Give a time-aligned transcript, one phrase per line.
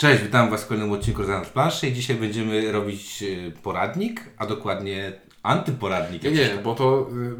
[0.00, 4.24] Cześć, witam Was w kolejnym odcinku Rozmawiam z planszy i dzisiaj będziemy robić y, poradnik,
[4.38, 6.22] a dokładnie antyporadnik.
[6.22, 7.36] Nie, nie, bo to y,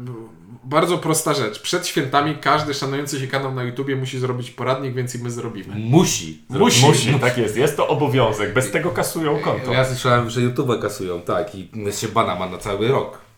[0.63, 1.61] bardzo prosta rzecz.
[1.61, 5.75] Przed świętami każdy szanujący się kanał na YouTubie musi zrobić poradnik, więc i my zrobimy.
[5.75, 6.41] Musi.
[6.49, 6.85] Musi.
[6.85, 7.57] Musi, tak jest.
[7.57, 8.53] Jest to obowiązek.
[8.53, 9.73] Bez tego kasują konto.
[9.73, 11.69] Ja słyszałem, że YouTube kasują, tak, i
[11.99, 13.30] się bana ma na cały rok,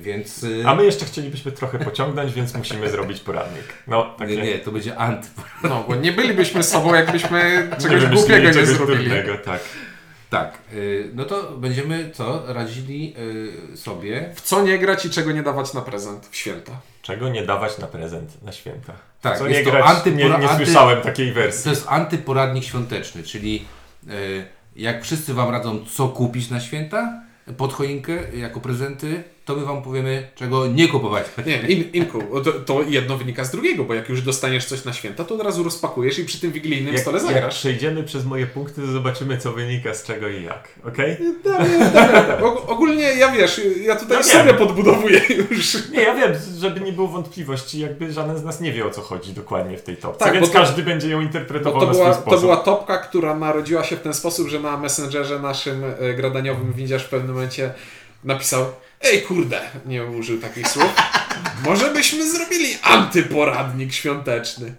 [0.00, 0.42] więc...
[0.42, 3.64] y, A my jeszcze chcielibyśmy trochę pociągnąć, więc musimy zrobić poradnik.
[3.86, 5.62] No, takie Nie, nie, to będzie antyporadnik.
[5.70, 8.98] No, bo nie bylibyśmy sobą, jakbyśmy czegoś głupiego nie czegoś zrobili.
[9.08, 9.60] durnego, tak.
[10.30, 12.42] Tak, y, no to będziemy co?
[12.54, 13.14] Radzili
[13.72, 14.30] y, sobie...
[14.34, 16.72] W co nie grać i czego nie dawać na prezent w święta.
[17.02, 18.92] Czego nie dawać na prezent na święta?
[19.20, 19.84] Tak, Co jest nie to grać?
[19.84, 21.64] antypora- nie, nie anty- słyszałem takiej wersji.
[21.64, 23.64] To jest antyporadnik świąteczny, czyli
[24.10, 24.44] y,
[24.76, 27.22] jak wszyscy Wam radzą, co kupić na święta
[27.56, 29.22] pod choinkę jako prezenty,
[29.54, 31.24] to my Wam powiemy, czego nie kupować.
[31.46, 34.92] Nie, in, Inku, to, to jedno wynika z drugiego, bo jak już dostaniesz coś na
[34.92, 37.54] święta, to od razu rozpakujesz i przy tym wigilijnym Jak, stole jak zagrasz.
[37.58, 40.68] przejdziemy przez moje punkty, to zobaczymy, co wynika z czego i jak.
[40.84, 41.16] Okej?
[42.42, 45.88] Og- ogólnie ja wiesz, ja tutaj Ja sobie podbudowuję już.
[45.90, 49.00] Nie, ja wiem, żeby nie było wątpliwości, jakby żaden z nas nie wie, o co
[49.00, 52.04] chodzi dokładnie w tej topce, Tak, więc to- każdy będzie ją interpretował to na była,
[52.12, 52.40] swój sposób.
[52.40, 56.72] to była topka, która narodziła się w ten sposób, że na Messengerze naszym e, gradaniowym
[56.72, 57.72] widzisz w pewnym momencie
[58.24, 58.64] napisał
[59.02, 60.94] Ej kurde, nie użył takich słów.
[61.64, 64.74] Może byśmy zrobili antyporadnik świąteczny.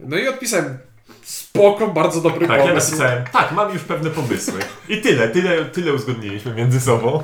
[0.00, 0.78] No i odpisałem
[1.24, 2.90] spoko, bardzo dobry Tak, ja pomysł.
[2.90, 4.60] napisałem, tak, mam już pewne pomysły.
[4.88, 7.22] I tyle, tyle, tyle uzgodniliśmy między sobą,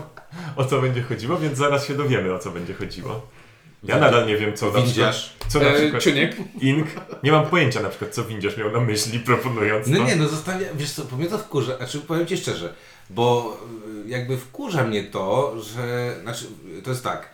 [0.56, 3.27] o co będzie chodziło, więc zaraz się dowiemy, o co będzie chodziło.
[3.84, 5.14] Ja nadal nie wiem, co na przykład...
[5.48, 6.03] Co na E, przykład...
[6.03, 6.86] Ciuniek, Ink.
[7.23, 10.05] Nie mam pojęcia na przykład, co Windziarz miał na myśli, proponując No to.
[10.05, 12.75] nie, no zostawia, wiesz co, mnie to wkurza, znaczy powiem Ci szczerze,
[13.11, 13.56] bo
[14.06, 16.45] y, jakby wkurza mnie to, że, znaczy
[16.84, 17.28] to jest tak,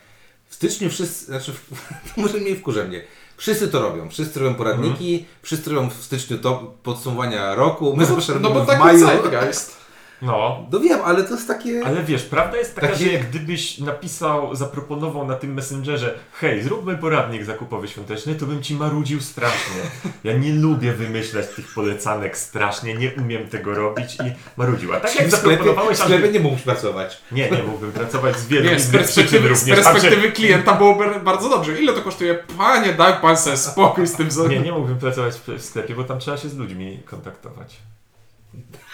[0.49, 1.71] w styczniu wszyscy, znaczy w,
[2.17, 3.03] może mniej wkurza mnie,
[3.37, 8.15] wszyscy to robią, wszyscy robią poradniki, wszyscy robią w styczniu to podsumowania roku, my no,
[8.15, 8.99] zawsze bo- no robimy bo w taki maju.
[8.99, 9.77] zeitgeist.
[10.21, 11.81] No, No wiem, ale to jest takie...
[11.85, 16.63] ale wiesz, prawda jest taka, Takie- że jak gdybyś napisał, zaproponował na tym Messengerze hej,
[16.63, 19.81] zróbmy poradnik zakupowy świąteczny, to bym ci marudził strasznie.
[20.23, 24.93] Ja nie lubię wymyślać tych polecanek strasznie, nie umiem tego robić i marudził.
[24.93, 25.97] A tak jak w sklepie, w zaproponowałeś...
[25.97, 27.21] sklepie nie mógł pracować.
[27.31, 29.85] Nie, nie mógłbym pracować z wielu Nie, z perspektywy, z również.
[29.85, 31.81] perspektywy klienta byłoby bardzo dobrze.
[31.81, 32.35] Ile to kosztuje?
[32.57, 34.29] Panie, daj pan sobie spokój z tym.
[34.49, 37.77] Nie, nie mógłbym pracować w sklepie, bo tam trzeba się z ludźmi kontaktować.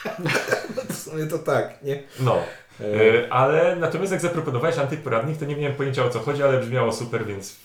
[1.05, 2.03] sumie to tak, nie?
[2.19, 2.35] No.
[2.35, 6.59] E, E, ale natomiast jak zaproponowałeś antyporadnik, to nie miałem pojęcia o co chodzi, ale
[6.59, 7.55] brzmiało super, więc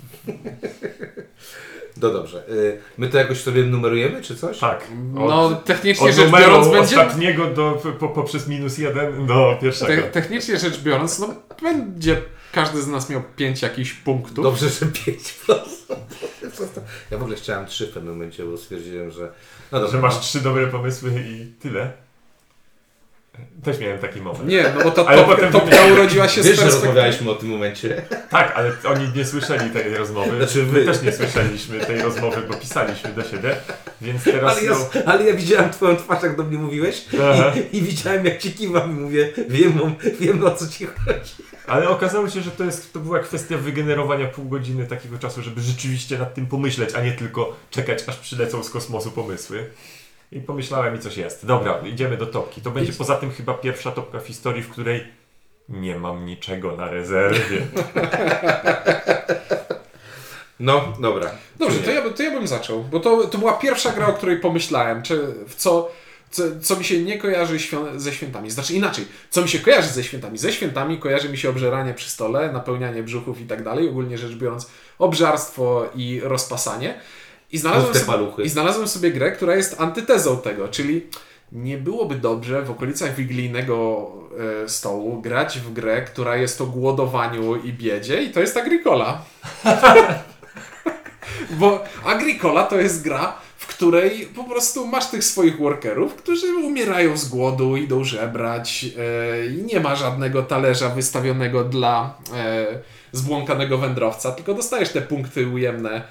[2.02, 4.58] no dobrze, y, my to jakoś sobie numerujemy, czy coś?
[4.58, 4.84] tak.
[5.14, 10.02] No, technicznie od rzecz biorąc, będzie ostatniego do, po, poprzez minus jeden do pierwszego.
[10.02, 12.22] Te, technicznie rzecz biorąc, no będzie
[12.52, 14.44] każdy z nas miał pięć jakichś punktów.
[14.44, 15.34] Dobrze, że 5
[17.10, 19.32] Ja w ogóle chciałem 3 w pewnym momencie, bo stwierdziłem, że.
[19.72, 19.96] No dobrze.
[19.96, 21.92] Że masz trzy dobre pomysły i tyle.
[23.64, 24.46] Też miałem taki moment.
[24.48, 26.86] Nie, no bo ta Ale topka, potem- topka urodziła się Wiesz, z że perspektywy...
[26.86, 28.02] rozmawialiśmy o tym momencie.
[28.30, 30.36] Tak, ale oni nie słyszeli tej rozmowy.
[30.36, 30.84] Znaczy My wy.
[30.84, 33.56] też nie słyszeliśmy tej rozmowy, bo pisaliśmy do siebie.
[34.00, 37.04] Więc teraz Ale ja, no, ale ja widziałem Twoją twarz, jak do mnie mówiłeś
[37.72, 39.90] i, i widziałem, jak Ci kiwam i mówię, wiem, o-
[40.20, 41.30] wiem o co Ci chodzi.
[41.66, 45.60] Ale okazało się, że to, jest, to była kwestia wygenerowania pół godziny takiego czasu, żeby
[45.60, 49.66] rzeczywiście nad tym pomyśleć, a nie tylko czekać, aż przylecą z kosmosu pomysły.
[50.32, 51.46] I pomyślałem i coś jest.
[51.46, 52.60] Dobra, idziemy do topki.
[52.60, 55.06] To będzie poza tym chyba pierwsza topka w historii, w której
[55.68, 57.66] nie mam niczego na rezerwie.
[60.60, 61.30] No, dobra.
[61.58, 64.36] Dobrze, to ja, to ja bym zaczął, bo to, to była pierwsza gra, o której
[64.40, 65.90] pomyślałem, czy w co,
[66.30, 68.50] co, co mi się nie kojarzy świą- ze świętami.
[68.50, 70.38] Znaczy inaczej, co mi się kojarzy ze świętami?
[70.38, 74.32] Ze świętami kojarzy mi się obżeranie przy stole, napełnianie brzuchów i tak dalej, ogólnie rzecz
[74.34, 77.00] biorąc obżarstwo i rozpasanie.
[77.52, 78.42] I znalazłem, sobie, paluchy.
[78.42, 81.06] I znalazłem sobie grę, która jest antytezą tego, czyli
[81.52, 84.06] nie byłoby dobrze w okolicach wigilijnego
[84.64, 89.22] e, stołu grać w grę, która jest o głodowaniu i biedzie i to jest Agricola.
[91.60, 97.16] Bo Agricola to jest gra, w której po prostu masz tych swoich workerów, którzy umierają
[97.16, 102.66] z głodu, idą żebrać e, i nie ma żadnego talerza wystawionego dla e,
[103.12, 106.02] zbłąkanego wędrowca, tylko dostajesz te punkty ujemne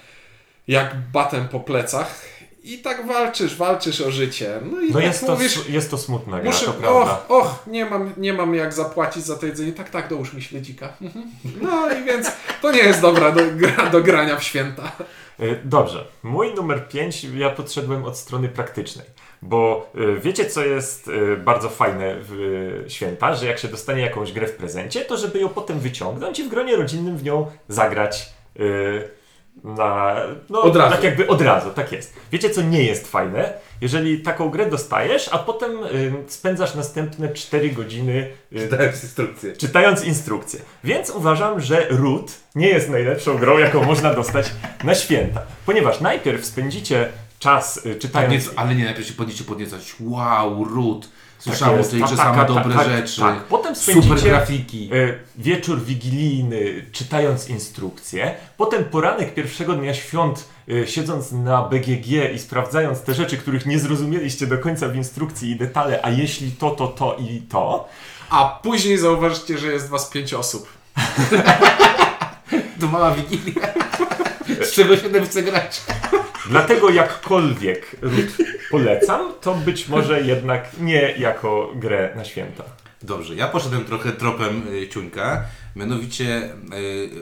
[0.70, 2.22] jak batem po plecach
[2.64, 4.60] i tak walczysz, walczysz o życie.
[4.72, 7.00] No i No tak jest to, mówisz, s- jest to smutna gra, Muszę, to prawda.
[7.28, 9.72] och, och, nie mam, nie mam jak zapłacić za to jedzenie.
[9.72, 10.94] Tak, tak, dołóż mi śledzika.
[11.02, 11.26] Mhm.
[11.62, 12.32] No i więc
[12.62, 14.92] to nie jest dobra do, gra, do grania w święta.
[15.40, 16.06] Y, Dobrze.
[16.24, 19.06] Mój numer 5 ja podszedłem od strony praktycznej.
[19.42, 24.32] Bo y, wiecie, co jest y, bardzo fajne w święta, że jak się dostanie jakąś
[24.32, 28.30] grę w prezencie, to żeby ją potem wyciągnąć i w gronie rodzinnym w nią zagrać.
[29.64, 30.16] Na,
[30.50, 30.96] no, Od razu.
[30.96, 32.14] tak jakby od razu, tak jest.
[32.32, 33.54] Wiecie co nie jest fajne?
[33.82, 39.54] Jeżeli taką grę dostajesz, a potem y, spędzasz następne 4 godziny y, Dałem instrukcję.
[39.54, 40.60] czytając instrukcję.
[40.84, 44.52] Więc uważam, że Root nie jest najlepszą grą, jaką można dostać
[44.84, 45.42] na święta.
[45.66, 47.10] Ponieważ najpierw spędzicie
[47.40, 48.46] czas y, czytając...
[48.46, 49.96] Podniec, ale nie, najpierw się podniecie podniecać.
[50.00, 51.10] Wow, Root.
[51.40, 53.22] Tak Słyszałem jest, o tej ta- grze taka- same ta- dobre tak, rzeczy.
[53.22, 53.44] Tak.
[53.44, 54.90] Potem Super spędzicie grafiki.
[54.94, 62.40] y, wieczór wigilijny czytając instrukcję, potem poranek pierwszego dnia świąt y, siedząc na BGG i
[62.40, 66.72] sprawdzając te rzeczy, których nie zrozumieliście do końca w instrukcji i detale, a jeśli to,
[66.72, 67.88] to, to i to,
[68.30, 70.68] A później zauważycie, że jest was pięć osób.
[72.80, 73.68] To mała wigilia.
[74.64, 75.82] Z czego siedem chce grać.
[76.50, 78.38] Dlatego jakkolwiek Root
[78.72, 82.64] polecam, to być może jednak nie jako grę na święta.
[83.02, 85.44] Dobrze, ja poszedłem trochę tropem y, ciuńka.
[85.76, 86.50] Mianowicie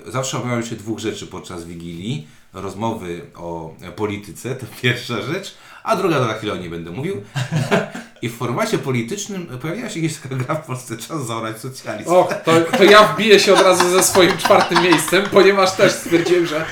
[0.08, 2.28] y, zawsze obawiam się dwóch rzeczy podczas Wigilii.
[2.54, 7.22] Rozmowy o polityce, to pierwsza rzecz, a druga to na chwilę o niej będę mówił.
[8.22, 12.10] I w formacie politycznym pojawiła się jakaś taka gra w Polsce, czas zaorać socjalizm.
[12.10, 16.46] O, to, to ja wbiję się od razu ze swoim czwartym miejscem, ponieważ też stwierdziłem,
[16.46, 16.66] że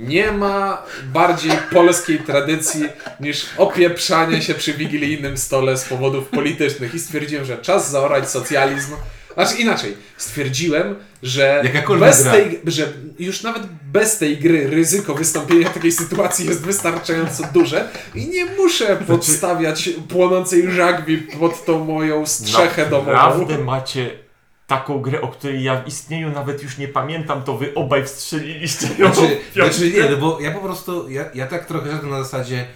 [0.00, 0.82] nie ma
[1.12, 2.84] bardziej polskiej tradycji
[3.20, 6.94] niż opieprzanie się przy wigilijnym stole z powodów politycznych.
[6.94, 8.92] I stwierdziłem, że czas zaorać socjalizm.
[9.34, 11.62] Znaczy inaczej, stwierdziłem, że
[11.98, 12.32] bez gra.
[12.32, 13.62] tej, że już nawet
[13.92, 20.72] bez tej gry ryzyko wystąpienia takiej sytuacji jest wystarczająco duże i nie muszę podstawiać płonącej
[20.72, 23.12] żagwi pod tą moją strzechę domową.
[23.12, 24.29] Naprawdę macie
[24.70, 28.86] taką grę, o której ja w istnieniu nawet już nie pamiętam, to wy obaj wstrzeliliście
[28.98, 32.22] ją Znaczy, znaczy nie, no bo ja po prostu, ja, ja tak trochę szedłem na
[32.22, 32.66] zasadzie,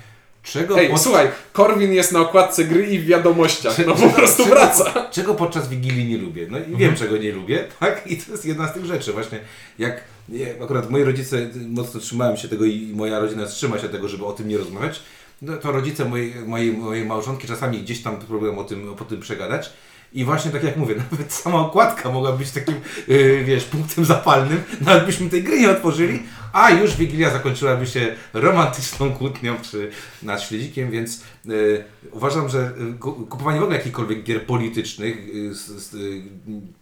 [0.43, 3.79] czego Ej, pod- słuchaj, Korwin jest na okładce gry i w wiadomościach.
[3.87, 5.09] No po prostu czego- wraca.
[5.11, 6.47] Czego podczas Wigilii nie lubię?
[6.51, 6.79] No i Mhm.
[6.79, 8.07] wiem, czego nie lubię, tak?
[8.07, 9.39] I to jest jedna z tych rzeczy właśnie.
[9.79, 11.37] Jak nie, akurat moi rodzice
[11.69, 15.01] mocno trzymają się tego i moja rodzina trzyma się tego, żeby o tym nie rozmawiać,
[15.43, 19.21] no to rodzice mojej, mojej, mojej małżonki czasami gdzieś tam próbują o tym, o tym
[19.21, 19.71] przegadać.
[20.13, 22.75] I właśnie tak jak mówię, nawet sama okładka mogła być takim,
[23.09, 26.23] yy, wiesz, punktem zapalnym, nawet byśmy tej gry nie otworzyli,
[26.53, 29.91] a już Wigilia zakończyłaby się romantyczną kłótnią przy,
[30.23, 36.23] nad śledzikiem, więc yy, uważam, że ku- kupowanie w ogóle jakichkolwiek gier politycznych yy,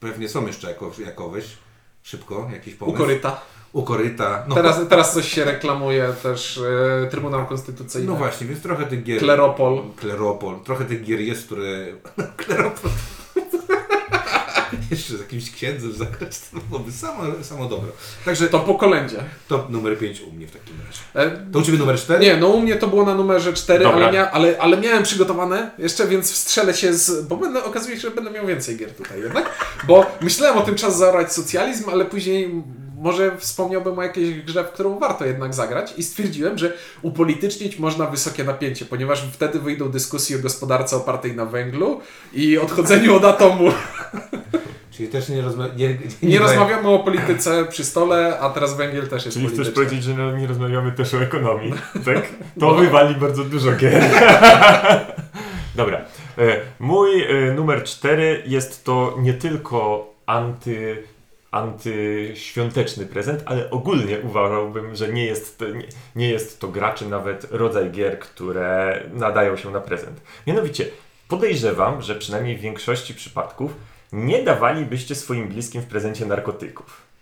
[0.00, 1.44] pewnie są jeszcze jako, jakoweś.
[2.04, 2.96] Szybko, jakiś U pomysł.
[2.98, 3.40] koryta.
[3.72, 4.44] U koryta.
[4.48, 6.60] No, Teraz, teraz coś się reklamuje też
[7.04, 8.06] e, Trybunał Konstytucyjny.
[8.06, 9.18] no właśnie, więc trochę tych gier...
[9.18, 9.82] Kleropol.
[9.96, 10.60] Kleropol.
[10.64, 11.62] Trochę tych gier jest, które...
[12.36, 12.90] Kleropol.
[14.90, 17.88] Jeszcze z jakimś księdzem zagrać, to byłoby samo, samo dobro.
[18.24, 19.16] Także To po kolędzie.
[19.48, 21.32] top numer 5 u mnie w takim razie.
[21.32, 22.20] E, To u Ciebie numer 4?
[22.24, 24.04] Nie, no u mnie to było na numerze 4, Dobra.
[24.06, 27.26] ale, mia, ale, ale miałem przygotowane jeszcze, więc wstrzelę się z...
[27.26, 29.50] Bo będę, okazuje się, że będę miał więcej gier tutaj jednak.
[29.86, 32.62] Bo myślałem o tym czas zaorać socjalizm, ale później
[33.02, 36.72] może wspomniałbym o jakiejś grze, w którą warto jednak zagrać i stwierdziłem, że
[37.02, 42.00] upolitycznić można wysokie napięcie, ponieważ wtedy wyjdą dyskusje o gospodarce opartej na węglu
[42.32, 43.64] i odchodzeniu od atomu.
[44.90, 49.08] Czyli też nie, rozma- nie, nie, Nie rozmawiamy o polityce przy stole, a teraz węgiel
[49.08, 51.72] też jest Czyli chcesz powiedzieć, że no, nie rozmawiamy też o ekonomii,
[52.04, 52.28] tak?
[52.60, 54.04] To wywali bardzo dużo gier.
[55.74, 56.04] Dobra.
[56.38, 61.02] E, Mój e, numer 4 jest to nie tylko anty,
[61.52, 67.08] antyświąteczny prezent, ale ogólnie uważałbym, że nie jest, to, nie, nie jest to gra, czy
[67.08, 70.20] nawet rodzaj gier, które nadają się na prezent.
[70.46, 70.86] Mianowicie,
[71.28, 73.74] podejrzewam, że przynajmniej w większości przypadków
[74.12, 77.12] nie dawalibyście swoim bliskim w prezencie narkotyków.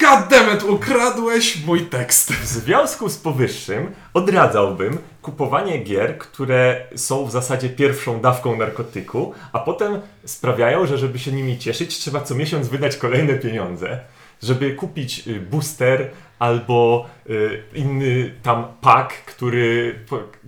[0.00, 2.32] Goddammit, ukradłeś mój tekst.
[2.32, 9.58] W związku z powyższym odradzałbym kupowanie gier, które są w zasadzie pierwszą dawką narkotyku, a
[9.58, 14.00] potem sprawiają, że żeby się nimi cieszyć, trzeba co miesiąc wydać kolejne pieniądze,
[14.42, 19.98] żeby kupić y, booster albo y, inny tam pack, który,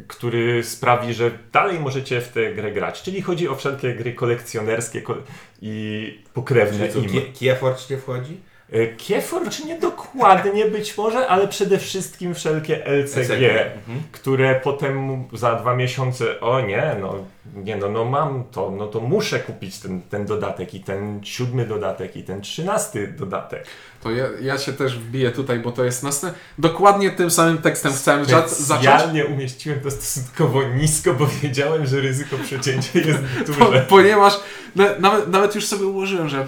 [0.09, 3.02] który sprawi, że dalej możecie w tę grę grać.
[3.02, 5.16] Czyli chodzi o wszelkie gry kolekcjonerskie ko-
[5.62, 7.09] i pokrewne Czyli co, im.
[7.09, 8.40] Kie- Kieforcz nie wchodzi?
[8.75, 14.02] E, Kieforcz nie dokładnie być może, ale przede wszystkim wszelkie LCG, LCG, mhm.
[14.12, 17.14] które potem za dwa miesiące, o nie, no,
[17.54, 21.66] nie no, no mam to, no to muszę kupić ten, ten dodatek i ten siódmy
[21.66, 23.66] dodatek i ten trzynasty dodatek.
[24.02, 26.38] To ja, ja się też wbiję tutaj, bo to jest następne.
[26.59, 28.50] Dokładnie tym samym tekstem chciałem za- zacząć.
[28.50, 33.19] Specjalnie umieściłem to stosunkowo nisko, bo wiedziałem, że ryzyko przecięcia jest
[33.59, 33.87] Po, duże.
[33.88, 34.40] ponieważ
[34.76, 36.47] na, nawet, nawet już sobie ułożyłem, że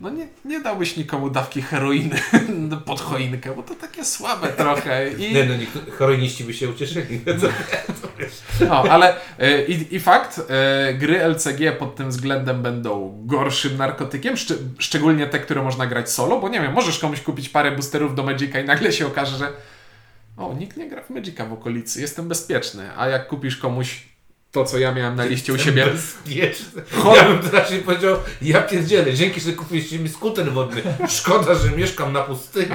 [0.00, 2.16] no nie, nie dałbyś nikomu dawki heroiny
[2.86, 5.10] pod choinkę, bo to takie słabe trochę.
[5.12, 7.20] I, Nie no, niektórzy heroiniści by się ucieszyli.
[8.68, 14.34] no, ale e, i, i fakt, e, gry LCG pod tym względem będą gorszym narkotykiem,
[14.34, 18.14] szcz- szczególnie te, które można grać solo, bo nie wiem, możesz komuś kupić parę boosterów
[18.14, 19.52] do Magica i nagle się okaże, że
[20.36, 24.15] o, nikt nie gra w Magica w okolicy, jestem bezpieczny, a jak kupisz komuś
[24.56, 26.82] to, co ja miałem na liście u siebie, Bezpieczne.
[27.16, 30.82] Ja bym raczej powiedział, ja pierdzielę, dzięki, że kupiliście mi skuter wodny.
[31.08, 32.66] Szkoda, że mieszkam na pustyni.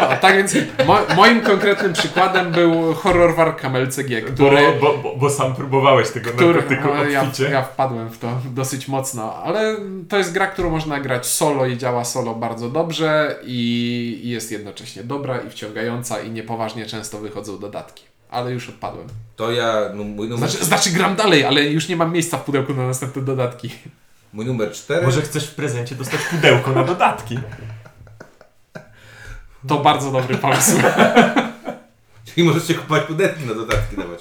[0.00, 0.54] O, tak więc
[0.86, 4.56] mo moim konkretnym przykładem był horror Warcam LCG, który...
[4.80, 7.44] Bo, bo, bo, bo sam próbowałeś tego który narkotyku no, ja, obficie.
[7.50, 9.76] ja wpadłem w to dosyć mocno, ale
[10.08, 14.52] to jest gra, którą można grać solo i działa solo bardzo dobrze i, i jest
[14.52, 18.10] jednocześnie dobra i wciągająca i niepoważnie często wychodzą dodatki.
[18.30, 19.06] Ale już odpadłem.
[19.36, 22.44] To ja, no, mój numer, Znaczy, znaczy gram dalej, ale już nie mam miejsca w
[22.44, 23.70] pudełku na następne dodatki.
[24.32, 25.06] mój numer 4.
[25.06, 27.38] Może chcesz w prezencie dostać pudełko na dodatki.
[29.68, 30.76] To bardzo dobry pomysł.
[32.34, 34.20] Czyli możecie kupować pudełki na dodatki dawać.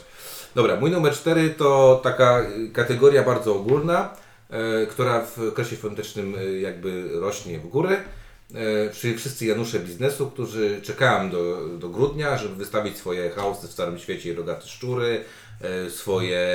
[0.55, 2.41] Dobra, mój numer 4 to taka
[2.73, 4.09] kategoria bardzo ogólna,
[4.49, 7.97] e, która w okresie świątecznym e, jakby rośnie w górę.
[8.55, 13.71] E, czyli wszyscy Janusze biznesu, którzy czekają do, do grudnia, żeby wystawić swoje chaosy w
[13.71, 15.23] Starym Świecie i rogate szczury,
[15.61, 16.45] e, swoje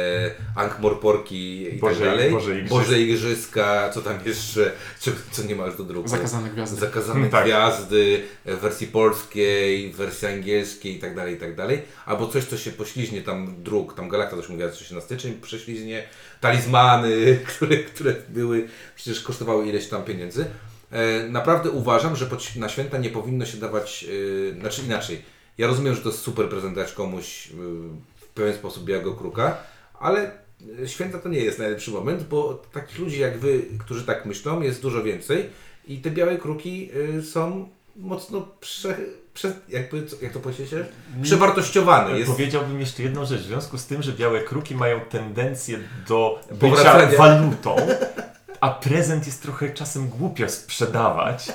[0.56, 2.30] ankmorporki i Boże- tak dalej.
[2.30, 2.76] Boże Igrzyska.
[2.78, 6.08] Boże Igrzyska, co tam jeszcze, co, co nie ma już do druku.
[6.08, 6.80] Zakazane gwiazdy.
[6.80, 7.44] Zakazane Tak.
[7.44, 11.82] gwiazdy w wersji polskiej, w wersji angielskiej i tak dalej, i tak dalej.
[12.06, 15.38] Albo coś, co się pośliźnie tam dróg, tam Galakta też mówiła, że się na styczeń
[15.42, 16.04] prześliźnie,
[16.40, 20.44] talizmany, które, które były, przecież kosztowały ileś tam pieniędzy.
[20.94, 24.06] E, naprawdę uważam, że na święta nie powinno się dawać,
[24.54, 25.22] e, znaczy inaczej.
[25.58, 27.52] Ja rozumiem, że to jest super prezent dać komuś e,
[28.16, 29.56] w pewien sposób białego kruka,
[30.00, 30.30] ale
[30.86, 34.82] święta to nie jest najlepszy moment, bo takich ludzi jak wy, którzy tak myślą, jest
[34.82, 35.50] dużo więcej
[35.88, 36.90] i te białe kruki
[37.32, 38.96] są mocno prze,
[39.34, 40.86] prze, jakby, jak to powiedziecie?
[41.22, 42.18] Przewartościowane.
[42.18, 43.40] Jest, Powiedziałbym jeszcze jedną rzecz.
[43.40, 47.76] W związku z tym, że białe kruki mają tendencję do bycia walutą,
[48.64, 51.52] a prezent jest trochę czasem głupio sprzedawać,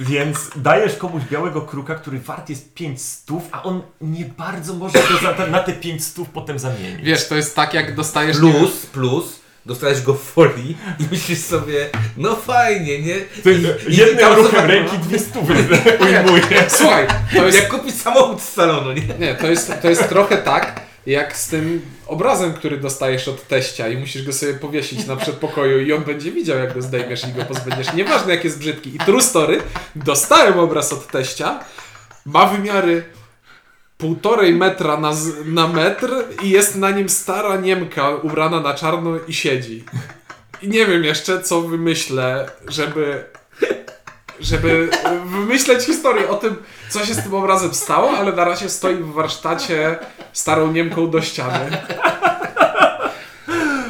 [0.00, 4.98] więc dajesz komuś białego kruka, który wart jest 5 stów, a on nie bardzo może
[4.98, 7.02] go za, na te 5 stów potem zamienić.
[7.02, 8.38] Wiesz, to jest tak jak dostajesz...
[8.38, 13.14] plus, plus, dostajesz go w folii i myślisz sobie, no fajnie, nie?
[13.44, 15.54] To I- i jednym tam ruchem ręki dwie stówy
[16.00, 16.64] ujmuje.
[16.68, 19.02] Słuchaj, to jest Jak kupić samochód z salonu, nie?
[19.18, 23.88] Nie, to jest, to jest trochę tak, jak z tym obrazem, który dostajesz od teścia
[23.88, 27.32] i musisz go sobie powiesić na przedpokoju i on będzie widział, jak go zdejmiesz i
[27.32, 27.92] go pozbędziesz.
[27.94, 28.96] Nieważne, jak jest brzydki.
[28.96, 29.62] I true story,
[29.96, 31.64] dostałem obraz od teścia,
[32.24, 33.04] ma wymiary
[33.98, 35.12] półtorej metra na,
[35.44, 36.10] na metr
[36.42, 39.84] i jest na nim stara Niemka ubrana na czarno i siedzi.
[40.62, 43.24] I nie wiem jeszcze, co wymyślę, żeby
[44.40, 44.88] żeby
[45.26, 46.56] wymyśleć historię o tym,
[46.88, 49.98] co się z tym obrazem stało, ale na razie stoi w warsztacie
[50.32, 51.76] starą Niemką do ściany.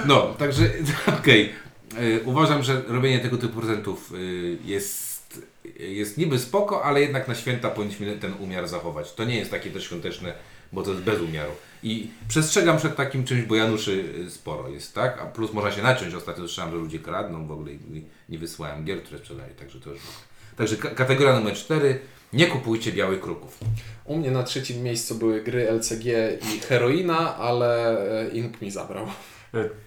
[0.06, 0.64] No, także
[1.20, 1.52] okej.
[2.00, 5.42] Y, Uważam, że robienie tego typu prezentów y, jest,
[5.78, 9.12] jest niby spoko, ale jednak na święta powinniśmy ten umiar zachować.
[9.12, 10.34] To nie jest takie też świąteczne,
[10.72, 11.52] bo to jest bez umiaru.
[11.82, 15.18] I przestrzegam przed takim czymś, bo Januszy y, sporo jest, tak?
[15.22, 16.14] A plus można się naciąć.
[16.14, 19.90] Ostatnio słyszałem, że ludzie kradną w ogóle i nie wysyłają gier, które sprzedają, także to
[19.90, 20.00] już...
[20.56, 21.98] Także ka- kategoria numer 4.
[22.32, 23.58] Nie kupujcie białych kruków.
[24.04, 26.04] U mnie na trzecim miejscu były gry LCG
[26.54, 29.06] i heroina, ale e, Ink mi zabrał.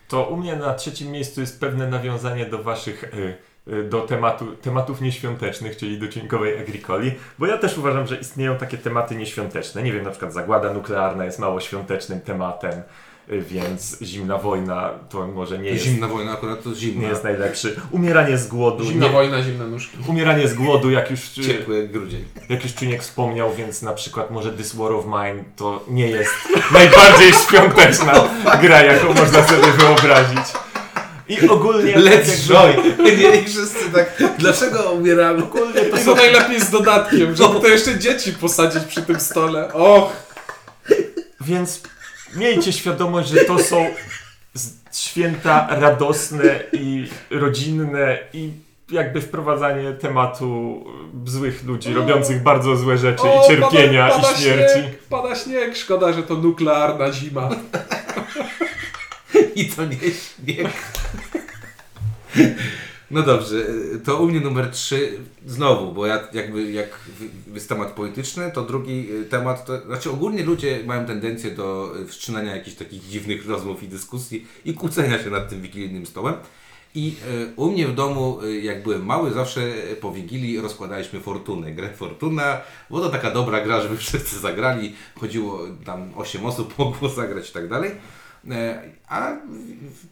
[0.08, 5.02] To u mnie na trzecim miejscu jest pewne nawiązanie do waszych y, do tematu, tematów
[5.02, 9.84] nieświątecznych, czyli do cienkowej agricoli, bo ja też uważam, że istnieją takie tematy nieświąteczne.
[9.84, 12.82] Nie wiem, na przykład zagłada nuklearna jest mało świątecznym tematem,
[13.28, 17.02] więc zimna wojna to może nie jest, Zimna wojna akurat to zimna.
[17.02, 17.76] nie jest najlepszy.
[17.92, 18.84] Umieranie z głodu.
[18.84, 19.98] Zimna Nie, wojna, zimne nóżki.
[20.08, 22.26] umieranie z głodu, jak już, y, Ciepły jak grudzień.
[22.50, 26.32] jak już Czuniek wspomniał, więc na przykład może This War of Mine to nie jest
[26.74, 28.14] najbardziej świąteczna
[28.62, 30.46] gra, jaką można sobie wyobrazić.
[31.30, 31.94] I ogólnie...
[31.94, 32.76] tak Let's jakby- joy!
[33.18, 35.44] Nie, i wszyscy tak, dlaczego umieramy?
[35.44, 39.74] Ogólnie to są najlepiej z dodatkiem, żeby to jeszcze dzieci posadzić przy tym stole.
[39.74, 40.14] Och!
[41.42, 41.82] Więc
[42.36, 43.86] miejcie świadomość, że to są
[44.94, 48.52] święta radosne i rodzinne i
[48.92, 50.84] jakby wprowadzanie tematu
[51.26, 54.80] złych ludzi, robiących bardzo złe rzeczy O, i cierpienia pada, pada i śmierci.
[54.80, 57.50] Śnieg, pada śnieg, szkoda, że to nuklearna zima.
[59.56, 60.68] I to nie śnieg.
[63.12, 63.56] No dobrze,
[64.04, 67.00] to u mnie numer 3 znowu, bo ja jakby jak
[67.54, 72.06] jest temat polityczny, to drugi y, temat, to znaczy ogólnie ludzie mają tendencję do y,
[72.06, 76.34] wszczynania jakichś takich dziwnych rozmów i dyskusji i kłócenia się nad tym wigilijnym stołem.
[76.98, 77.16] I
[77.56, 79.62] u mnie w domu, jak byłem mały, zawsze
[80.02, 84.96] po Wigilii rozkładaliśmy Fortunę, grę Fortuna, bo to taka dobra gra, żeby wszyscy zagrali.
[85.20, 87.92] Chodziło, tam 8 osób mogło zagrać i tak dalej.
[88.52, 89.38] E, A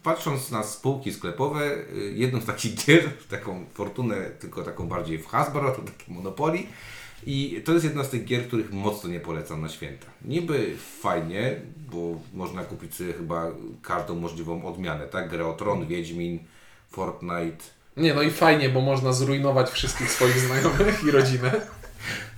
[0.02, 5.26] patrząc na spółki sklepowe, e, jedną z takich gier, taką Fortunę, tylko taką bardziej w
[5.26, 6.58] Hasbro, to taki Monopoly.
[7.26, 10.06] I to jest jedna z tych gier, których mocno nie polecam na święta.
[10.24, 11.56] Niby fajnie,
[11.90, 13.46] bo można kupić sobie chyba
[13.82, 15.30] każdą możliwą odmianę, tak?
[15.30, 16.38] Grę o Tron, Wiedźmin,
[16.90, 17.64] Fortnite.
[17.96, 21.52] Nie, no i fajnie, bo można zrujnować wszystkich swoich znajomych i rodzinę.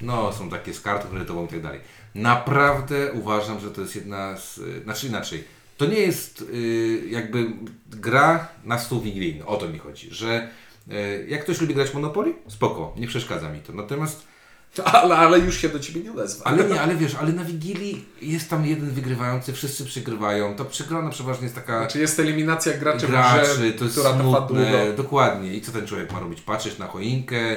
[0.01, 1.81] No, są takie z kartą kredytową i tak dalej.
[2.15, 4.59] Naprawdę uważam, że to jest jedna z...
[4.59, 5.45] y, Znaczy inaczej.
[5.77, 7.53] To nie jest y, jakby
[7.91, 9.47] gra na stół wigilijny.
[9.47, 10.49] O to mi chodzi, że
[10.93, 13.73] y, jak ktoś lubi grać w Monopoly, spoko, nie przeszkadza mi to.
[13.73, 14.27] Natomiast
[14.85, 16.45] Ale, ale już się do ciebie nie odezwa.
[16.45, 20.57] Ale nie, ale wiesz, ale na Wigilii jest tam jeden wygrywający, wszyscy przegrywają.
[20.57, 24.19] To przegrana przeważnie jest taka Znaczy jest eliminacja graczy, w graczy, grze, to jest która
[24.21, 25.55] smutne, dokładnie.
[25.55, 26.41] I co ten człowiek ma robić?
[26.41, 27.57] Patrzeć na choinkę?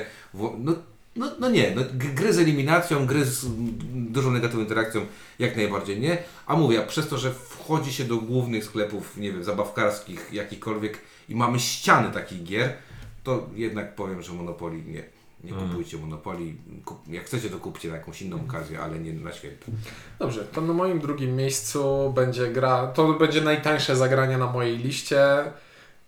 [0.57, 0.75] No,
[1.19, 3.45] no, no nie, no, gry z eliminacją, gry z
[3.93, 5.05] dużą negatywną interakcją
[5.39, 6.17] jak najbardziej nie.
[6.45, 11.01] A mówię, a przez to, że wchodzi się do głównych sklepów, nie wiem, zabawkarskich, jakichkolwiek
[11.29, 12.73] i mamy ściany takich gier,
[13.23, 15.03] to jednak powiem, że Monopoly nie.
[15.43, 16.53] Nie kupujcie Monopoly.
[16.85, 19.65] Kup, jak chcecie, to kupcie na jakąś inną okazję, ale nie na święta.
[20.19, 25.25] Dobrze, to na moim drugim miejscu będzie gra, to będzie najtańsze zagranie na mojej liście,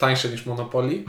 [0.02, 1.04] tańsze niż Monopoly.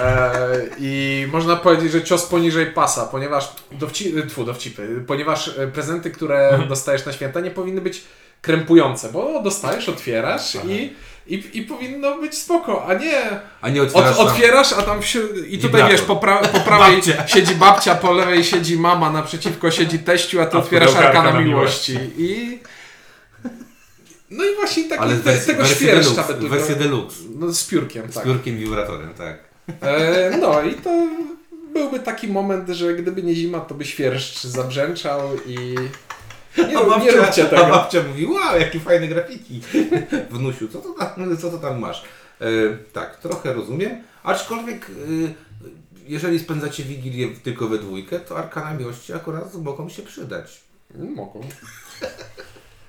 [0.00, 0.40] E,
[0.78, 6.58] I można powiedzieć, że cios poniżej pasa, ponieważ dowci, tfu, dowcipy, ponieważ e, prezenty, które
[6.68, 8.04] dostajesz na święta nie powinny być
[8.40, 10.92] krępujące, bo dostajesz, otwierasz i,
[11.26, 13.22] i, i powinno być spoko, a nie
[13.60, 16.60] A nie Od, otwierasz tam- otwierasz, a tam wsi- i tutaj wiesz, po, pra, po
[16.60, 17.26] prawej Babcia.
[17.28, 21.98] siedzi babcia, po lewej siedzi mama, naprzeciwko siedzi teściu, a ty A otwierasz Arkana miłości.
[22.18, 22.58] I...
[24.36, 27.16] No i właśnie taki, Ale te, wersję, tego wersję świerszcza deluxe, deluxe.
[27.34, 28.24] No, z piórkiem, Z tak.
[28.24, 29.38] piórkiem wibratorem, tak.
[29.80, 31.08] E, no i to
[31.72, 35.56] byłby taki moment, że gdyby nie zima, to by świerszcz zabrzęczał i...
[36.58, 37.66] Nie, rób- nie róbcie a tego.
[37.66, 39.60] babcia mówi, wow, jakie fajne grafiki.
[40.30, 42.04] Wnusiu, co to tam, co to tam masz?
[42.40, 42.46] E,
[42.92, 45.34] tak, trochę rozumiem, aczkolwiek e,
[46.08, 50.60] jeżeli spędzacie Wigilię tylko we dwójkę, to Arkana Miłości akurat mogą się przydać.
[50.94, 51.40] Mogą.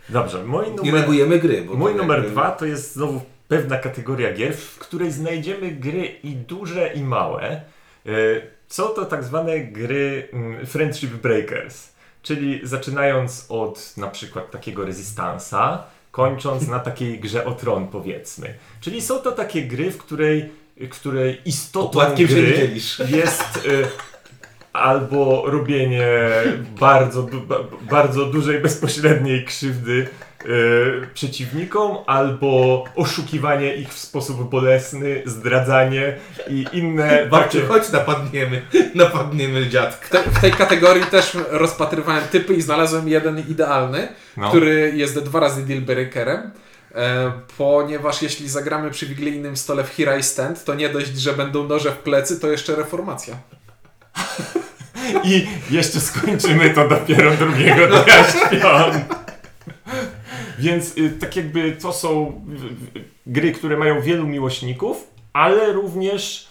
[0.10, 1.66] Dobrze, mój numer, negujemy gry.
[1.74, 6.36] Mój numer jakby- dwa to jest znowu pewna kategoria gier, w której znajdziemy gry i
[6.36, 7.62] duże i małe.
[8.06, 8.12] E,
[8.68, 11.90] Są to tak zwane gry mm, Friendship Breakers,
[12.22, 15.77] czyli zaczynając od na przykład takiego Resistance'a,
[16.12, 18.53] kończąc na takiej grze o tron powiedzmy.
[18.82, 20.50] Czyli są to takie gry, w której,
[20.90, 22.70] której istotą Opłatkiem gry
[23.08, 23.88] jest y,
[24.75, 26.07] albo robienie
[26.79, 27.27] bardzo,
[27.81, 30.07] bardzo dużej, bezpośredniej krzywdy
[30.46, 36.16] y, przeciwnikom, albo oszukiwanie ich w sposób bolesny, zdradzanie
[36.50, 38.61] i inne Babciu, chodź napadniemy,
[38.96, 40.07] napadniemy dziadka.
[40.07, 44.07] W, te, w tej kategorii też rozpatrywałem typy i znalazłem jeden idealny,
[44.38, 44.50] No.
[44.50, 46.51] który jest dwa razy dealbreakerem.
[46.96, 51.33] E, ponieważ jeśli zagramy przy wigilijnym stole w Here I Stand, to nie dość, że
[51.33, 53.35] będą noże w plecy, to jeszcze reformacja.
[55.24, 59.05] I jeszcze skończymy to dopiero drugiego dnia świąt.
[60.59, 62.41] Więc y, tak jakby to są
[62.96, 66.48] y, y, gry, które mają wielu miłośników, ale również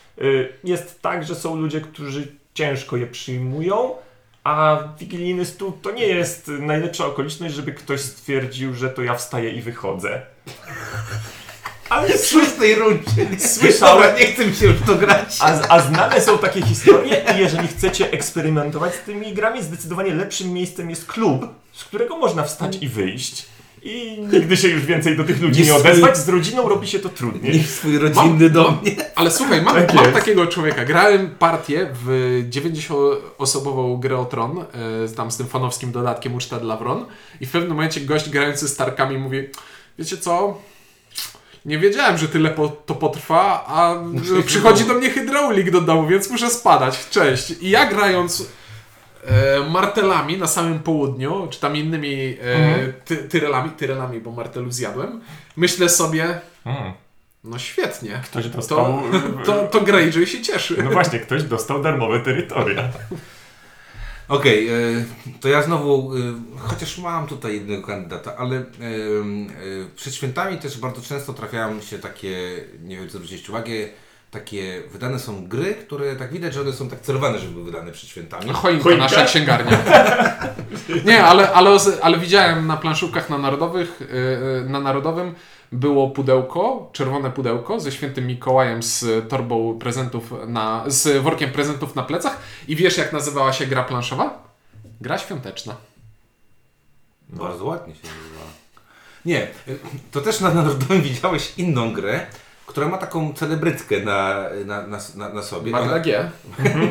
[0.65, 3.91] jest tak, że są ludzie, którzy ciężko je przyjmują,
[4.45, 9.51] a wigilijny stół to nie jest najlepsza okoliczność, żeby ktoś stwierdził, że to ja wstaję
[9.51, 10.23] i wychodzę.
[11.89, 13.39] Ale W szóstej rundzie.
[13.39, 15.37] Słyszałem- nie chcę mi się już to grać.
[15.41, 20.53] A, a znane są takie historie i jeżeli chcecie eksperymentować z tymi grami, zdecydowanie lepszym
[20.53, 23.47] miejscem jest klub, z którego można wstać i wyjść.
[23.87, 26.19] I nigdy się już więcej do tych ludzi Nie nie odezwać.
[26.19, 27.53] Z rodziną robi się to trudniej.
[27.57, 28.79] Niż swój rodzinny dom.
[28.83, 28.97] Nie?
[29.15, 30.85] Ale słuchaj, mam, Tak mam takiego człowieka.
[30.85, 34.65] Grałem partię w 90-osobową grę o Tron, e,
[35.17, 37.07] tam z tym fanowskim dodatkiem Uczta dla Wron
[37.41, 39.49] i w pewnym momencie gość grający z Tarkami mówi,
[39.99, 40.59] wiecie co,
[41.65, 46.07] nie wiedziałem, że tyle po, to potrwa, a Muszę przychodzi do mnie hydraulik do domu,
[46.07, 47.09] więc muszę spadać.
[47.11, 47.51] Cześć.
[47.61, 48.47] I ja grając
[49.27, 52.93] e, martelami na samym południu, czy tam innymi e, Mhm.
[53.05, 55.21] ty, tyrelami, tyrelami, bo martelu zjadłem,
[55.57, 56.93] myślę sobie, Hmm,
[57.45, 58.21] no świetnie.
[58.25, 59.03] ktoś To, dostał...
[59.45, 60.83] to, to Greyjoy się cieszy.
[60.85, 62.83] No właśnie, ktoś dostał darmowe terytoria.
[64.29, 64.73] Okej, e,
[65.41, 66.19] to ja znowu, e,
[66.59, 68.65] chociaż mam tutaj jednego kandydata, ale e,
[69.97, 73.73] przed świętami też bardzo często trafiają się takie, nie wiem, co zwrócić uwagę,
[74.31, 77.93] takie wydane są gry, które tak widać, że one są tak celowane, żeby były wydane
[77.93, 78.53] przed świętami.
[78.53, 79.05] Choinka, Choinka?
[79.05, 79.79] nasza księgarnia.
[81.05, 81.71] Nie, ale, ale,
[82.03, 84.01] ale widziałem na planszówkach na, narodowych,
[84.67, 85.35] na Narodowym
[85.75, 92.03] było pudełko, czerwone pudełko ze świętym Mikołajem z torbą prezentów na, z workiem prezentów na
[92.03, 94.43] plecach i wiesz jak nazywała się gra planszowa?
[95.01, 95.77] Gra świąteczna.
[97.29, 98.45] Bardzo ładnie się nazywa.
[99.25, 99.47] Nie,
[100.13, 102.27] to też na Narodowym widziałeś inną grę,
[102.67, 105.73] która ma taką celebrytkę na, na, na, na, na sobie.
[105.73, 106.31] Magda G.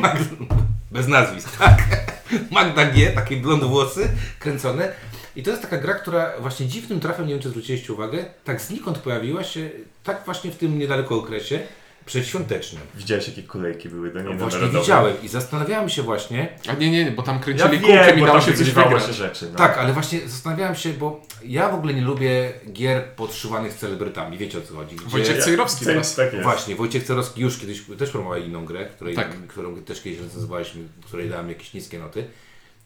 [0.90, 1.78] Bez nazwisk, tak.
[2.50, 4.92] Magda G, takie blond włosy kręcone.
[5.36, 8.60] I to jest taka gra, która właśnie dziwnym trafem, nie wiem czy zwróciliście uwagę, tak
[8.60, 9.70] znikąd pojawiła się,
[10.04, 11.60] tak właśnie w tym niedaleko okresie
[12.06, 12.82] przedświątecznym.
[12.94, 16.90] Widziałeś jakie kolejki były do niej No właśnie widziałem i zastanawiałem się właśnie, A nie,
[16.90, 19.06] nie, bo tam Ja kręcili kółkiem i dało się coś wygrać.
[19.06, 19.48] się rzeczy.
[19.52, 19.58] No.
[19.58, 24.38] Tak, ale właśnie zastanawiałem się, bo ja w ogóle nie lubię gier podszywanych z celebrytami.
[24.38, 24.96] Wiecie o co chodzi?
[24.96, 25.06] Gdzie...
[25.08, 26.14] Wojciech Cejrowski Ja- teraz.
[26.16, 26.42] Tak jest.
[26.44, 29.46] Właśnie, Wojciech Cerowski już kiedyś też promował inną grę, której, Tak.
[29.46, 32.24] którą też kiedyś recenzowaliśmy, której dałem jakieś niskie noty.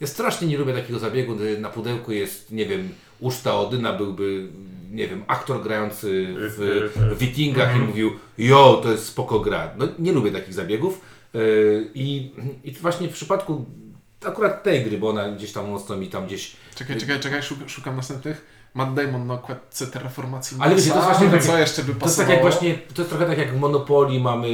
[0.01, 2.89] Ja strasznie nie lubię takiego zabiegu, gdy na pudełku jest, nie wiem,
[3.21, 4.49] uczta Odyna byłby,
[4.91, 9.71] nie wiem, aktor grający w, w Wikingach i mówił, jo, to jest spoko gra.
[9.77, 11.01] No nie lubię takich zabiegów
[11.95, 12.33] i,
[12.65, 13.67] i właśnie w przypadku
[14.25, 17.97] akurat tej gry, bo ona gdzieś tam mocno mi tam gdzieś Czekaj, czekaj, czekaj, szukam
[17.97, 18.58] następnych.
[18.75, 22.01] Matt Damon na okładce Terraformacji Ale wiecie, to jest właśnie Co jeszcze by To jest
[22.01, 22.27] pasowało?
[22.29, 24.49] tak jak właśnie, to jest trochę tak jak w Monopoly mamy,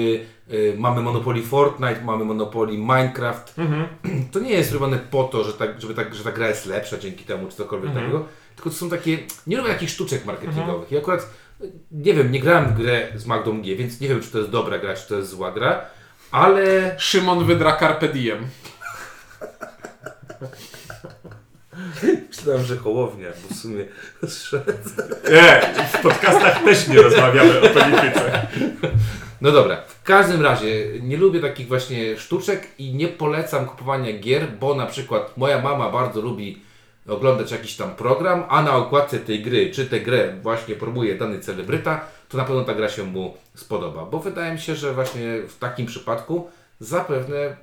[0.53, 3.55] y, mamy Monopoly Fortnite, mamy Monopoly Minecraft.
[4.33, 6.99] To nie jest robione po to, że, tak, żeby tak, że ta gra jest lepsza
[6.99, 8.25] dzięki temu, czy cokolwiek takiego,
[8.57, 10.93] tylko to są takie, nie lubię takich sztuczek marketingowych.
[10.93, 11.27] I akurat,
[11.91, 14.51] nie wiem, nie grałem w grę z Magdą G, więc nie wiem, czy to jest
[14.51, 15.81] dobra gra, czy to jest zła gra,
[16.31, 18.39] ale Szymon Wydra Carpe Diem.
[22.29, 23.85] myślałem, że Hołownia, bo w sumie
[25.31, 25.61] Nie,
[25.93, 28.47] w podcastach też nie rozmawiamy o polityce.
[29.41, 34.49] No dobra, w każdym razie nie lubię takich właśnie sztuczek i nie polecam kupowania gier,
[34.61, 36.63] bo na przykład moja mama bardzo lubi
[37.09, 41.41] oglądać jakiś tam program, a na okładce tej gry, czy tę grę właśnie próbuje dany
[41.41, 44.05] celebryta, to na pewno ta gra się mu spodoba.
[44.05, 47.57] Bo wydaje mi się, że właśnie w takim przypadku zapewne y,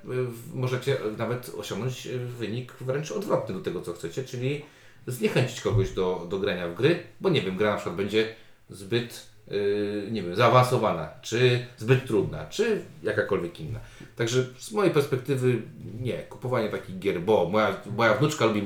[0.54, 4.62] możecie nawet osiągnąć y, wynik wręcz odwrotny do tego, co chcecie, czyli
[5.08, 8.36] zniechęcić kogoś do, do grania w gry, bo nie wiem, gra na przykład będzie
[8.70, 13.80] zbyt, yy, nie wiem, zaawansowana, czy zbyt trudna, czy jakakolwiek inna.
[14.16, 15.62] Także z mojej perspektywy
[16.02, 18.64] nie, kupowanie takich gier, bo moja, moja wnuczka lubi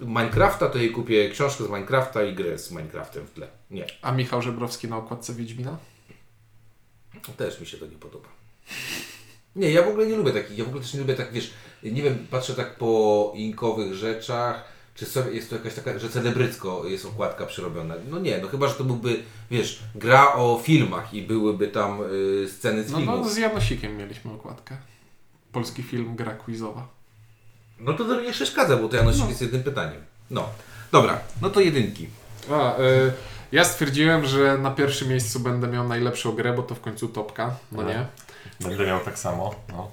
[0.00, 3.48] Minecrafta, to jej kupię książkę z Minecrafta i grę z Minecraftem w tle.
[3.70, 5.78] Nie, A Michał Żebrowski na okładce Wiedźmina?
[7.36, 8.28] też mi się to nie podoba.
[9.58, 11.50] Nie, ja w ogóle nie lubię takich, ja w ogóle też nie lubię tak, wiesz,
[11.82, 16.82] nie wiem, patrzę tak po inkowych rzeczach, czy sobie jest to jakaś taka, że celebrycko
[16.86, 17.94] jest okładka przerobiona.
[18.10, 22.00] No nie, no chyba, że to byłby, wiesz, gra o filmach i byłyby tam
[22.44, 23.20] y, sceny z No, filmów.
[23.22, 24.76] no z Janosikiem mieliśmy okładkę.
[25.52, 26.88] Polski film, gra quizowa.
[27.80, 29.28] No to to mi nie przeszkadza, bo to Janosik No.
[29.28, 30.00] jest jednym pytaniem.
[30.30, 30.48] No,
[30.92, 32.08] dobra, no to jedynki.
[32.50, 33.12] A, y,
[33.52, 37.56] ja stwierdziłem, że na pierwszym miejscu będę miał najlepszą grę, bo to w końcu topka,
[37.72, 37.88] no No.
[37.88, 38.06] nie?
[38.60, 39.54] Będę miał tak samo.
[39.68, 39.88] No.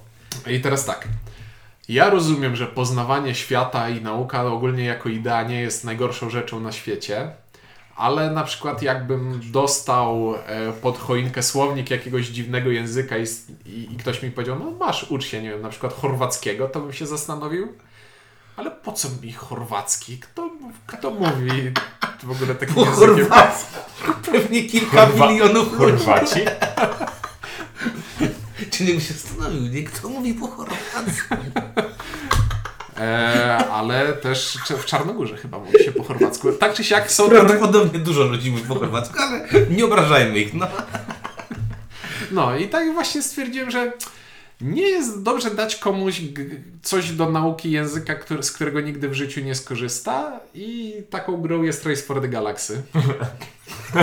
[0.46, 1.08] I teraz tak.
[1.88, 6.72] Ja rozumiem, że poznawanie świata i nauka ogólnie jako idea nie jest najgorszą rzeczą na
[6.72, 7.28] świecie,
[7.96, 13.24] ale na przykład jakbym dostał e, pod choinkę słownik jakiegoś dziwnego języka i,
[13.66, 16.80] i, i ktoś mi powiedział, no masz, ucz się, nie wiem, na przykład chorwackiego, to
[16.80, 17.72] bym się zastanowił.
[18.56, 20.18] Ale po co mi chorwacki?
[20.18, 20.50] Kto,
[20.86, 21.72] kto mówi
[22.22, 23.08] w ogóle takim Po językiem?
[23.16, 23.66] chorwacku
[24.32, 26.04] pewnie kilka Chorwa- milionów ludzi.
[26.04, 26.40] Chorwaci?
[28.76, 29.82] Czy nie bym się zastanowił, nie?
[29.82, 31.34] Kto mówi po chorwacku?
[33.00, 36.52] E, ale też w Czarnogórze chyba mówi się po chorwacku.
[36.52, 37.28] Tak czy siak są.
[37.28, 40.66] Prawdopodobnie dużo ludzi mówi po chorwacku, ale nie obrażajmy ich, no.
[42.30, 43.92] No i tak właśnie stwierdziłem, że
[44.60, 46.20] nie jest dobrze dać komuś
[46.82, 51.62] coś do nauki języka, który, z którego nigdy w życiu nie skorzysta i taką grą
[51.62, 52.82] jest Race for the Galaxy.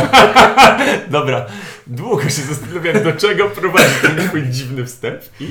[1.09, 1.45] Dobra,
[1.87, 5.47] długo się zastanawiałem, do czego prowadzi ten twój dziwny wstęp i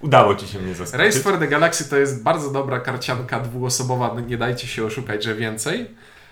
[0.00, 1.22] udało ci się mnie Race zaskoczyć.
[1.22, 5.86] for the Galaxy to jest bardzo dobra karcianka dwuosobowa, nie dajcie się oszukać, że więcej,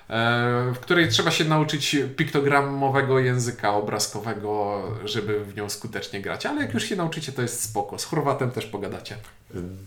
[0.09, 6.47] w której trzeba się nauczyć piktogramowego języka obrazkowego, żeby w nią skutecznie grać.
[6.47, 7.99] Ale jak już się nauczycie, to jest spoko.
[7.99, 9.17] Z Chorwatem też pogadacie.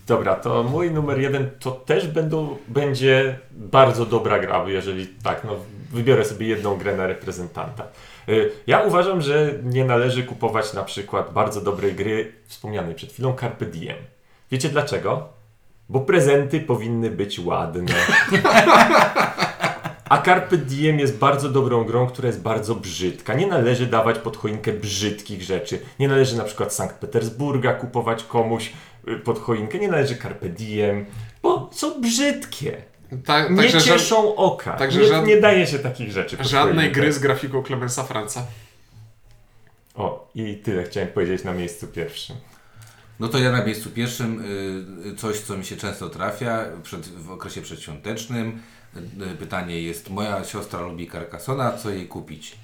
[0.07, 5.55] Dobra, to mój numer jeden to też będą, będzie bardzo dobra gra, jeżeli tak, no
[5.91, 7.83] wybiorę sobie jedną grę na reprezentanta.
[8.29, 13.35] Y, Ja uważam, że nie należy kupować na przykład bardzo dobrej gry wspomnianej przed chwilą
[13.39, 13.97] Carpe Diem.
[14.51, 15.29] Wiecie dlaczego?
[15.89, 17.93] Bo prezenty powinny być ładne.
[20.09, 23.33] A Carpe Diem jest bardzo dobrą grą, która jest bardzo brzydka.
[23.33, 25.79] Nie należy dawać pod choinkę brzydkich rzeczy.
[25.99, 28.73] Nie należy na przykład Sankt Petersburga kupować komuś
[29.07, 29.79] y, pod choinkę.
[29.79, 31.05] Nie należy Carpe Diem,
[31.43, 32.81] bo są brzydkie.
[33.25, 34.73] Ta, Nie także cieszą oka.
[34.73, 36.37] także nie, żad- nie daje się takich rzeczy.
[36.37, 38.45] pod żadnej swoim gry z grafiką Clemensa Franca.
[39.95, 42.35] O, i tyle chciałem powiedzieć na miejscu pierwszym.
[43.19, 44.45] No to ja na miejscu pierwszym
[45.11, 48.61] y, coś, co mi się często trafia przed, w okresie przedświątecznym.
[49.39, 52.55] Pytanie jest, moja siostra lubi Carcassona, co jej kupić?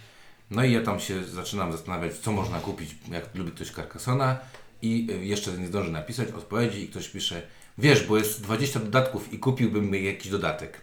[0.52, 4.40] No i ja tam się zaczynam zastanawiać, co można kupić, jak lubi ktoś Carcassona
[4.82, 7.42] i y, jeszcze nie zdąży napisać odpowiedzi i ktoś pisze,
[7.78, 10.82] wiesz, bo jest 20 dodatków i kupiłbym jakiś dodatek.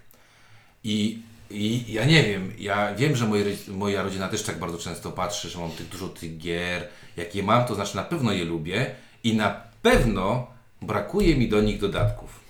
[0.85, 5.13] I, I ja nie wiem, ja wiem, że moje, moja rodzina też tak bardzo często
[5.13, 6.89] patrzy, że mam tych, dużo tych gier.
[7.17, 10.47] Jak je mam, to znaczy na pewno je lubię i na pewno
[10.83, 12.41] brakuje mi do nich dodatków.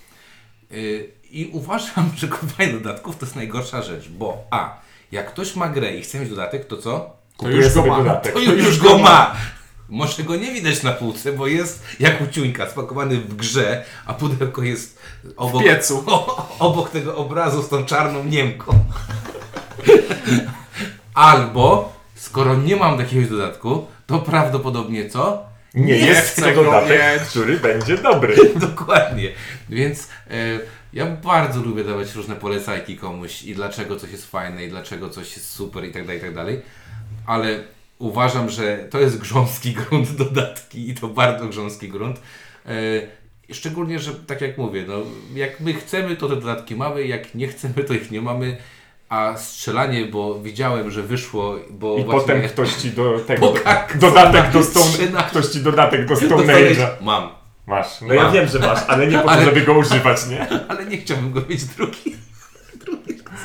[0.71, 4.77] Yy, I uważam, że kupowanie dodatków to jest najgorsza rzecz, bo a,
[5.11, 7.15] jak ktoś ma grę i chce mieć dodatek, to co?
[7.37, 7.97] Kupuję już go ma.
[7.97, 8.33] dodatek.
[8.33, 9.35] To już go ma!
[9.89, 14.63] Może go nie widać na półce, bo jest jak uciuńka, spakowany w grze, a pudełko
[14.63, 14.99] jest
[15.37, 16.03] obok, piecu.
[16.59, 18.85] obok tego obrazu z tą czarną Niemką.
[21.13, 25.43] Albo, skoro nie mam takiego dodatku, to prawdopodobnie co?
[25.73, 27.29] Nie, Nie jest chcę to go dodatek, mieć.
[27.29, 28.35] który będzie dobry.
[28.55, 29.29] Dokładnie.
[29.69, 30.59] Więc e,
[30.93, 35.35] ja bardzo lubię dawać różne polecajki komuś i dlaczego coś jest fajne i dlaczego coś
[35.35, 36.61] jest super i tak dalej, i tak dalej.
[37.25, 37.63] Ale
[37.99, 42.21] uważam, że to jest grząski grunt dodatki i to bardzo grząski grunt.
[42.65, 42.71] E,
[43.53, 44.93] Szczególnie, że tak jak mówię, no,
[45.35, 48.57] jak my chcemy, to te dodatki mamy, jak nie chcemy, to ich nie mamy.
[49.09, 52.21] A strzelanie, bo widziałem, że wyszło, bo I właśnie...
[52.21, 53.53] potem ktoś ci do tego.
[53.95, 55.29] Dodatek do Stone, 13.
[55.29, 56.53] Ktoś ci dodatek do Stone.
[57.01, 57.40] Mam.
[57.67, 58.01] Masz.
[58.01, 58.33] No ja Mam.
[58.33, 60.49] wiem, że masz, ale nie po to, Ale- żeby go używać, nie?
[60.69, 62.15] ale nie chciałbym go mieć drugi.
[62.79, 63.41] drugi raz.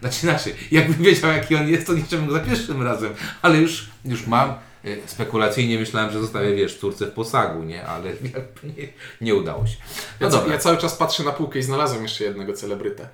[0.00, 3.56] Znaczy inaczej, jakbym wiedział jaki on jest, to nie chciałbym go za pierwszym razem, ale
[3.58, 4.50] już, już mam.
[4.50, 7.86] E, Spekulacyjnie myślałem, że zostawię, wiesz, córce w posagu, nie?
[7.86, 8.88] Ale jakby nie,
[9.20, 9.76] nie udało się.
[10.20, 13.08] No Ja, dobra, ja cały czas patrzę na półkę i znalazłem jeszcze jednego celebrytę.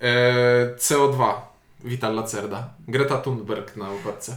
[0.00, 1.32] Eee, CO2.
[1.84, 2.68] Vital Lacerda.
[2.88, 4.36] Greta Thunberg na okładce.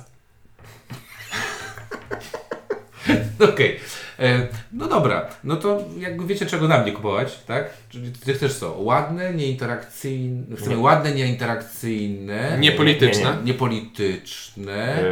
[3.54, 3.80] okej.
[4.20, 7.70] E, No dobra, no to jakby wiecie czego nam nie kupować, tak?
[7.90, 8.72] Czyli ty chcesz co?
[8.80, 10.82] Ładne, nieinterakcyjne, chcemy Nie.
[10.82, 13.24] ładne, nieinterakcyjne, Niepolityczne.
[13.32, 13.44] nie, nie.
[13.44, 15.04] niepolityczne, E,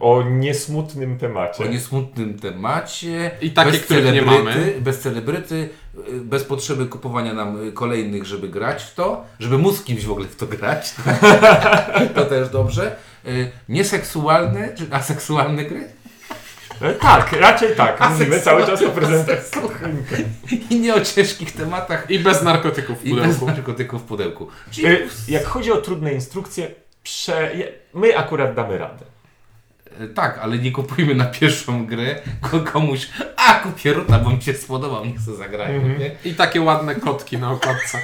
[0.00, 1.64] O niesmutnym temacie.
[1.64, 3.30] o niesmutnym temacie.
[3.40, 4.74] I takie, bez których nie celebryty, mamy.
[4.80, 5.68] Bez celebryty,
[6.22, 10.36] bez potrzeby kupowania nam kolejnych, żeby grać w to, żeby móc kimś w ogóle w
[10.36, 10.94] to grać.
[12.14, 12.96] to też dobrze.
[13.26, 15.88] Y, Nieseksualne, czy aseksualne gry?
[16.80, 18.00] E, Tak, raczej tak.
[18.10, 18.66] Mówimy Aseksualne.
[18.66, 19.38] cały czas o prezentach.
[20.70, 22.10] I nie o ciężkich tematach.
[22.10, 23.46] I bez narkotyków w I bez pudełku.
[23.46, 24.48] narkotyków w pudełku.
[24.70, 26.70] Czyli E, Jak chodzi o trudne instrukcje,
[27.02, 27.54] prze...
[27.56, 29.04] je- my akurat damy radę.
[30.00, 34.42] y, tak, ale nie kupujmy na pierwszą grę ko- komuś, a kupię ruta, bo mi
[34.42, 35.70] się spodobał, nie chcę zagrać.
[35.70, 35.98] Mhm.
[35.98, 36.10] Nie?
[36.24, 37.98] I takie ładne kotki na okładce.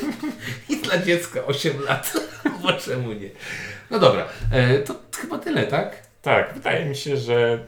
[0.68, 2.12] I dla dziecka 8 lat.
[2.62, 3.28] Bo czemu nie?
[3.90, 5.96] No dobra, e, to chyba tyle, tak?
[6.22, 7.58] Tak, wydaje mi się, że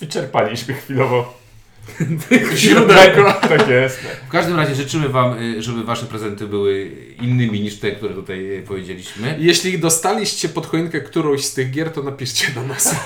[0.00, 1.38] wyczerpaliśmy chwilowo
[2.56, 3.32] Źródełko.
[3.48, 3.98] Tak jest.
[4.28, 6.90] W każdym razie życzymy Wam, y, żeby Wasze prezenty były
[7.22, 9.36] innymi niż te, które tutaj y, powiedzieliśmy.
[9.38, 12.94] Jeśli dostaliście pod choinkę którąś z tych gier, to napiszcie do nas.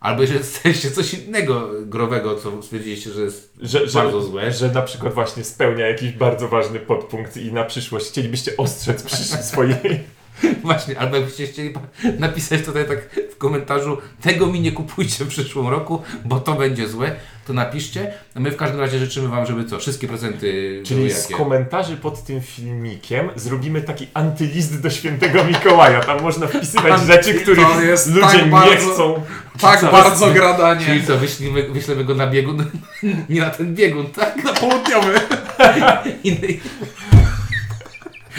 [0.00, 4.52] Albo jeżeli jesteście coś innego growego, co stwierdziliście, że jest Że, że, bardzo złe.
[4.52, 9.16] że na przykład właśnie spełnia jakiś bardzo ważny podpunkt i na przyszłość chcielibyście ostrzec przy
[9.52, 9.76] swojej...
[10.62, 11.74] Właśnie, albo jakbyście chcieli
[12.18, 12.98] napisać tutaj tak
[13.34, 17.12] w komentarzu, tego mi nie kupujcie w przyszłym roku, bo to będzie złe,
[17.46, 18.12] to napiszcie.
[18.34, 21.34] A my w każdym razie życzymy Wam, żeby co, wszystkie prezenty były Czyli z jakie?
[21.44, 26.00] komentarzy pod tym filmikiem zrobimy taki antylist do świętego Mikołaja.
[26.00, 29.22] Tam można wpisywać rzeczy, których ludzie tak nie bardzo- chcą.
[29.60, 29.92] Tak Co?
[29.92, 30.86] bardzo gradanie.
[30.86, 32.64] Czyli co, wyślimy, wyślemy go na biegun?
[33.28, 34.44] nie na ten biegun, tak?
[34.44, 35.20] Na południowy.
[36.24, 36.60] Innej...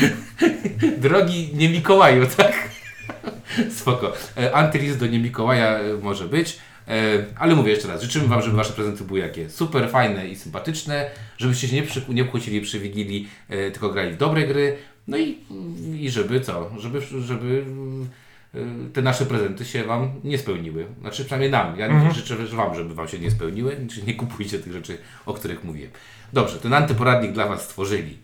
[0.97, 2.69] Drogi nie Mikołaju, tak?
[3.79, 4.13] Spoko.
[4.37, 6.59] E, Antylist do nie Mikołaja e, może być.
[6.87, 10.35] E, Ale mówię jeszcze raz, życzymy Wam, żeby Wasze prezenty były jakie super fajne i
[10.35, 13.29] sympatyczne, żebyście się nie, przy, nie kłócili przy Wigilii,
[13.73, 14.77] tylko grali w dobre gry.
[15.07, 15.37] No i,
[15.99, 16.71] i żeby co?
[16.79, 17.65] Żeby, żeby
[18.93, 20.85] te nasze prezenty się Wam nie spełniły.
[21.01, 21.79] Znaczy przynajmniej nam.
[21.79, 25.63] Ja życzę Wam, żeby Wam się nie spełniły, czyli nie kupujcie tych rzeczy, o których
[25.63, 25.91] mówiłem.
[26.33, 28.17] Dobrze, ten antyporadnik dla Was stworzyli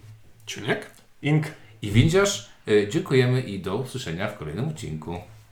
[0.45, 0.85] Ciuniek?
[1.21, 1.45] Ink
[1.81, 2.49] i Windziarz.
[2.67, 5.17] E, Dziękujemy i do usłyszenia w kolejnym odcinku.